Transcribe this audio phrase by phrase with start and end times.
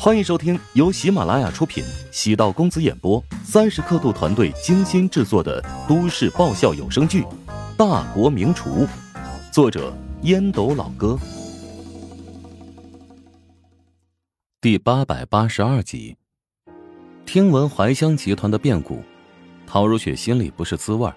[0.00, 7.22] 欢迎收听由喜马拉雅出品、喜道公子演播、三十刻度团队精心制作的都市爆笑有声剧
[7.76, 8.86] 《大国名厨》，
[9.52, 9.92] 作者
[10.22, 11.18] 烟斗老哥，
[14.60, 16.16] 第八百八十二集。
[17.26, 19.02] 听闻怀香集团的变故，
[19.66, 21.12] 陶如雪心里不是滋味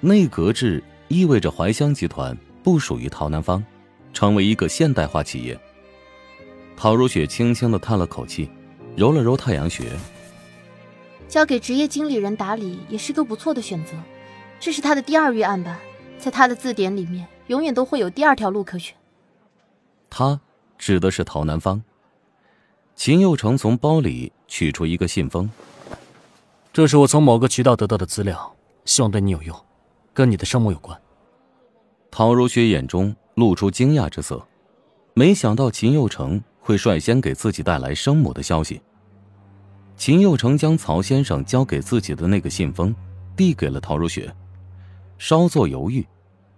[0.00, 3.64] 内阁制意味着怀香集团不属于陶南方，
[4.12, 5.56] 成为一个现代化企业。
[6.82, 8.48] 陶如雪轻轻的叹了口气，
[8.96, 9.92] 揉了揉太阳穴。
[11.28, 13.92] 交给职业经理人打理也是个不错的选择，
[14.58, 15.78] 这是他的第二预案吧？
[16.18, 18.96] 在他的字典里面，永远都会有第二条路可选。
[20.08, 20.40] 他
[20.78, 21.82] 指的是陶南方。
[22.96, 25.50] 秦佑成从包里取出一个信封，
[26.72, 29.54] 这是我从某个渠道得到的资料，希望对你有用，
[30.14, 30.98] 跟你的生母有关。
[32.10, 34.42] 陶如雪眼中露出惊讶之色，
[35.12, 36.42] 没想到秦佑成。
[36.70, 38.80] 会率先给自己带来生母的消息。
[39.96, 42.94] 秦佑成将曹先生交给自己的那个信封
[43.34, 44.32] 递给了陶如雪，
[45.18, 46.06] 稍作犹豫，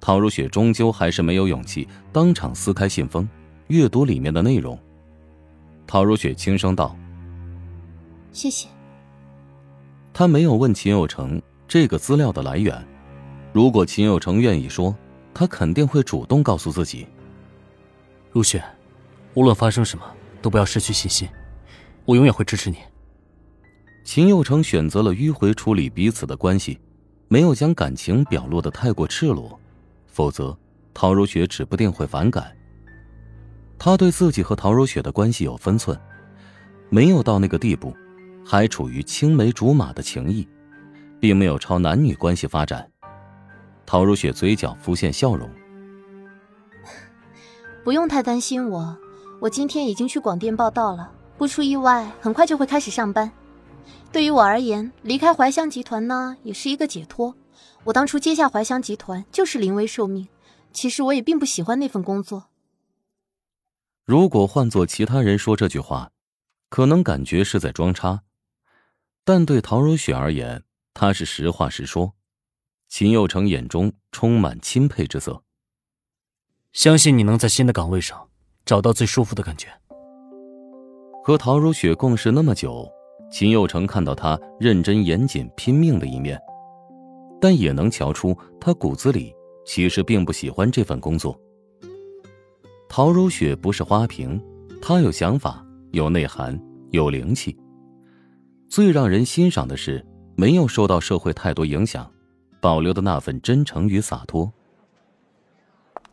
[0.00, 3.28] 陶如雪终究还是没有勇气当场撕开信封，
[3.68, 4.76] 阅读里面的内容。
[5.86, 6.96] 陶如雪轻声道
[8.32, 8.66] ：“谢谢。”
[10.12, 12.84] 他没有问秦佑成这个资料的来源，
[13.52, 14.92] 如果秦佑成愿意说，
[15.32, 17.06] 他肯定会主动告诉自己。
[18.32, 18.60] 如雪。
[19.34, 20.04] 无论发生什么，
[20.42, 21.28] 都不要失去信心，
[22.04, 22.78] 我永远会支持你。
[24.04, 26.80] 秦佑成选择了迂回处理彼此的关系，
[27.28, 29.58] 没有将感情表露的太过赤裸，
[30.06, 30.56] 否则
[30.92, 32.50] 陶如雪指不定会反感。
[33.78, 35.98] 他对自己和陶如雪的关系有分寸，
[36.88, 37.94] 没有到那个地步，
[38.44, 40.46] 还处于青梅竹马的情谊，
[41.20, 42.90] 并没有朝男女关系发展。
[43.86, 45.48] 陶如雪嘴角浮现笑容，
[47.84, 48.98] 不用太担心我。
[49.40, 53.32] 我今天已经去广电报道了，不出意外，很快就会开始上班。
[54.12, 57.34] 对于我而言，离开怀香集团呢，也是一个解脱。
[57.84, 60.28] 我当初接下怀香集团就是临危受命，
[60.74, 62.48] 其实我也并不喜欢那份工作。
[64.04, 66.10] 如果换做其他人说这句话，
[66.68, 68.22] 可能感觉是在装叉，
[69.24, 70.62] 但对陶如雪而言，
[70.92, 72.12] 她是实话实说。
[72.90, 75.44] 秦佑成眼中充满钦佩之色，
[76.72, 78.29] 相信你能在新的岗位上。
[78.64, 79.68] 找到最舒服的感觉。
[81.22, 82.88] 和陶如雪共事那么久，
[83.30, 86.40] 秦佑成看到她认真严谨、拼命的一面，
[87.40, 89.34] 但也能瞧出她骨子里
[89.66, 91.38] 其实并不喜欢这份工作。
[92.88, 94.42] 陶如雪不是花瓶，
[94.80, 96.58] 她有想法、有内涵、
[96.90, 97.56] 有灵气。
[98.68, 100.04] 最让人欣赏的是，
[100.36, 102.10] 没有受到社会太多影响，
[102.60, 104.50] 保留的那份真诚与洒脱。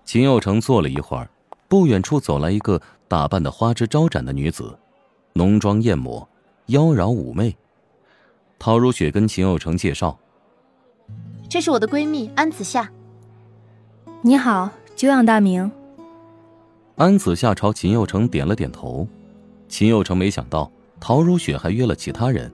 [0.04, 1.30] 秦佑成坐了一会儿。
[1.68, 4.78] 不远处走来一个打扮的花枝招展的女子，
[5.34, 6.28] 浓妆艳抹，
[6.68, 7.56] 妖娆妩媚。
[8.60, 10.18] 陶如雪跟秦佑成介绍
[11.50, 12.90] ：“这是我的闺蜜安子夏。
[14.24, 15.70] ”“你好，久仰大名。”
[16.96, 19.08] 安子夏朝秦佑成点了点头。
[19.70, 22.52] 秦佑成没想到陶如雪还约了其他人，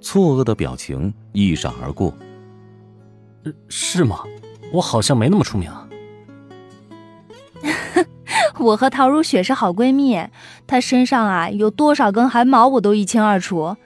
[0.00, 2.14] 错愕的表情一闪而过。
[3.68, 4.20] “是吗？
[4.72, 5.70] 我好像没那么出名。”
[8.62, 10.18] 我和陶如雪是好闺蜜，
[10.66, 13.76] 她身上啊有多少根汗毛我都一清二楚。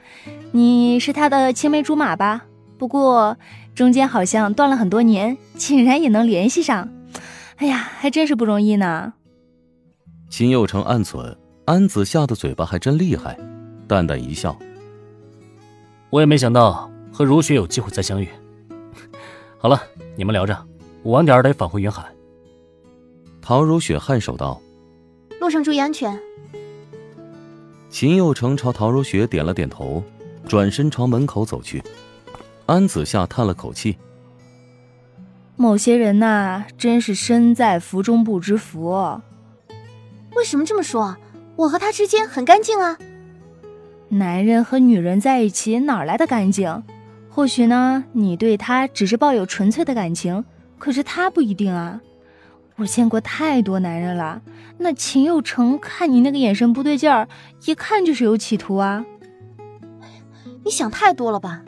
[0.53, 2.45] 你是她的青梅竹马吧？
[2.79, 3.37] 不过
[3.75, 6.89] 中间好像断了很多年，竟然也能联系上，
[7.57, 9.15] 哎呀，还真是不容易呢。
[10.29, 13.39] 秦佑成暗忖，安子夏的嘴巴还真厉害，
[13.89, 14.57] 淡淡一笑。
[16.11, 18.29] 我也没想到和如雪有机会再相遇。
[19.59, 19.81] 好了，
[20.17, 20.57] 你们聊着，
[21.03, 22.05] 我晚点得返回云海。
[23.41, 24.61] 陶如雪颔首道
[25.41, 26.19] ：“路上注意安全。”
[27.91, 30.03] 秦佑成朝陶如雪点了点头，
[30.47, 31.83] 转身朝门口走去。
[32.67, 33.97] 安子夏叹了口气
[35.57, 39.21] ：“某些人呐，真是身在福中不知福。”
[40.35, 41.17] 为什么这么说？
[41.55, 42.99] 我和他之间很干净啊。
[44.09, 46.83] 男人和女人在一起哪来的干净？
[47.31, 50.45] 或许呢，你对他只是抱有纯粹的感情，
[50.79, 52.01] 可是他不一定啊。
[52.79, 54.43] 我见过太多男人了，
[54.79, 57.27] 那秦佑成看你那个眼神不对劲儿，
[57.65, 59.05] 一看就是有企图啊！
[60.63, 61.63] 你想太多了吧？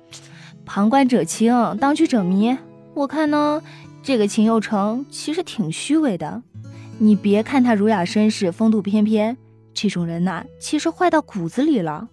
[0.66, 2.56] 旁观者清，当局者迷。
[2.92, 3.62] 我看呢，
[4.02, 6.42] 这个秦佑成其实挺虚伪的。
[6.98, 9.38] 你别看他儒雅绅士、风度翩翩，
[9.72, 12.08] 这种人呐，其实坏到骨子里了。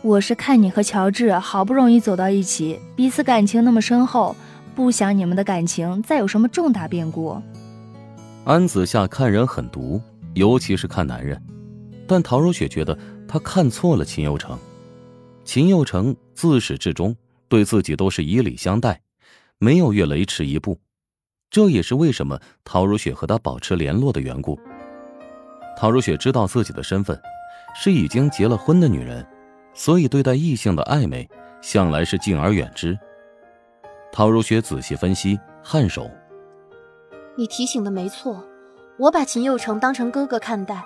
[0.00, 4.34] 我是看你和乔治好不容易走到一起，彼此感情那么深厚。
[4.78, 7.36] 不想你们的感情再有什么重大变故。
[8.44, 10.00] 安子夏看人很毒，
[10.34, 11.36] 尤其是看男人。
[12.06, 12.96] 但陶如雪觉得
[13.26, 14.56] 他看错了秦佑成。
[15.44, 17.12] 秦佑成自始至终
[17.48, 19.00] 对自己都是以礼相待，
[19.58, 20.78] 没有越雷池一步。
[21.50, 24.56] 这也是为什么陶如雪和他保持联络的缘故。
[25.76, 27.20] 陶如雪知道自己的身份
[27.74, 29.26] 是已经结了婚的女人，
[29.74, 31.28] 所以对待异性的暧昧
[31.60, 32.96] 向来是敬而远之。
[34.10, 36.10] 陶如雪仔细分析，颔首
[37.36, 38.44] ：“你提醒的没错，
[38.98, 40.82] 我把秦佑成当成哥哥看待，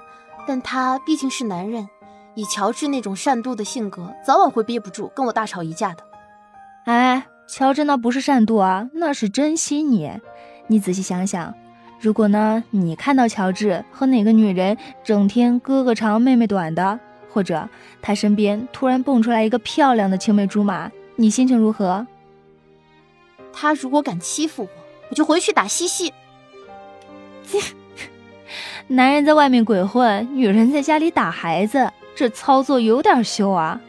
[0.46, 1.88] 但他毕竟是男人，
[2.34, 6.04] 以乔治那种善妒的性格，早晚会憋不住跟我大吵一架的。”
[6.84, 10.10] 哎，乔治那不是善妒啊，那是珍惜你。
[10.66, 11.54] 你仔细想想，
[12.00, 16.98] 如果呢，你看到乔治和哪个女人整天哥哥长妹妹短的，
[17.30, 17.68] 或者
[18.02, 22.06] 他身边突然蹦出来一个漂亮的青梅竹马，你心情如何？
[23.52, 24.68] 他如果敢欺负我，
[25.10, 26.12] 我就回去打西西。
[28.88, 33.80] 男人在外面鬼混，女人在家里打孩子，这操作有点秀啊！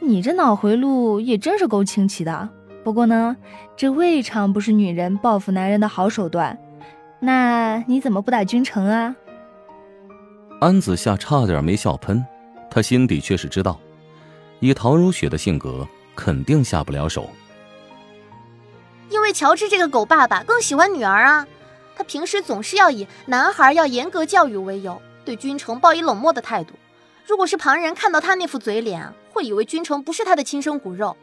[0.00, 2.48] 你这脑回路也真是够清奇的。
[2.84, 3.36] 不过呢，
[3.76, 6.58] 这未尝不是女人报复男人的好手段。
[7.18, 9.16] 那你怎么不打君城啊？
[10.60, 12.24] 安子夏差点没笑喷，
[12.70, 13.78] 他心底却是知道，
[14.60, 17.28] 以陶如雪的性格，肯定下不了手。
[19.10, 21.46] 因为乔治这个狗爸爸更喜欢女儿啊，
[21.96, 26.74] 他平时总是要以男孩要严格教育为由，对君城抱以冷漠的态度。
[27.26, 31.16] 如果是旁人看到他那副嘴脸，会以为君城不是他的亲生骨肉。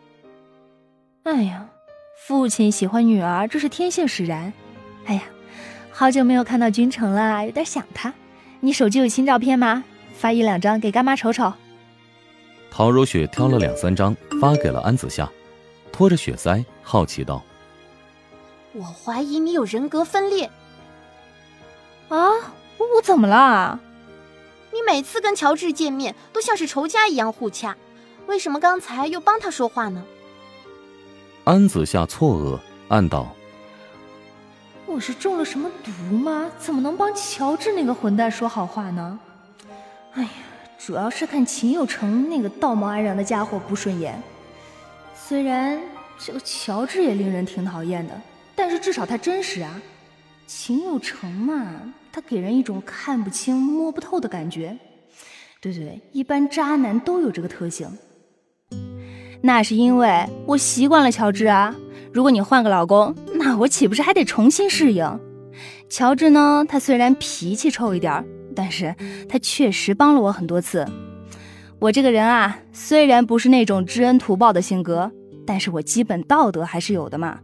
[1.23, 1.65] 哎呀，
[2.25, 4.51] 父亲喜欢女儿，这是天性使然。
[5.05, 5.23] 哎呀，
[5.91, 8.13] 好久没有看到君城了，有点想他。
[8.59, 9.83] 你手机有新照片吗？
[10.15, 11.51] 发一两张给干妈瞅瞅。
[12.71, 15.29] 陶如雪挑了两三张发给了安子夏，
[15.91, 17.43] 托着雪腮，好奇道
[18.73, 20.49] ：“我怀疑你有人格分裂。
[22.09, 22.29] 啊，
[22.77, 23.79] 我怎么了？
[24.71, 27.75] 你每次跟乔治见面都像是仇家一样互掐，
[28.27, 30.03] 为什么刚才又帮他说话呢？”
[31.45, 33.35] 安子夏错愕，暗道
[34.87, 36.49] ：“我是中了什么毒吗？
[36.57, 39.19] 怎么能帮乔治那个混蛋说好话呢？
[40.13, 40.29] 哎呀，
[40.79, 44.21] 主要是看秦有成那个道貌岸然的家伙不顺眼。
[45.15, 45.81] 虽然
[46.17, 48.19] 这个乔治也令人挺讨厌的，
[48.63, 49.81] 但是至少他真实啊。
[50.47, 54.77] 秦有成嘛，他给人一种看不清、摸不透的感觉。
[55.59, 57.89] 对对，一般渣男都有这个特性。”
[59.43, 61.75] 那是因为我习惯了乔治啊。
[62.13, 65.19] 如果你换个老公，那我岂不是还得重新适应？
[65.89, 66.65] 乔治呢？
[66.65, 68.25] 他虽然脾气臭一点，
[68.55, 68.95] 但是
[69.27, 70.87] 他确实帮了我很多次。
[71.79, 75.11] 我这个人啊，虽然不是那种知恩图报的性格，
[75.45, 77.41] 但是我基本道德还是有的嘛。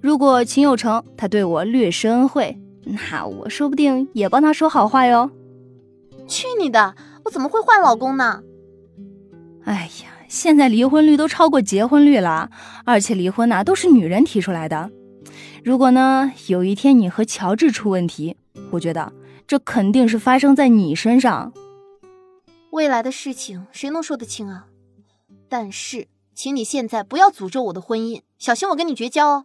[0.00, 5.30] 如果秦有成他对我略施恩惠，那我说不定也帮他说好话哟。
[6.26, 6.94] 去你的！
[7.24, 8.42] 我怎么会换老公呢？
[9.64, 10.10] 哎呀！
[10.26, 12.50] 现在离婚率都超过结婚率了，
[12.84, 14.90] 而且离婚呐都是女人提出来的。
[15.62, 18.36] 如果呢有一天你和乔治出问题，
[18.72, 19.12] 我觉得
[19.46, 21.52] 这肯定是发生在你身上。
[22.70, 24.66] 未来的事情谁能说得清啊？
[25.48, 29.44] 但是，请你现在不要诅咒我的婚姻，小心我跟你绝交哦。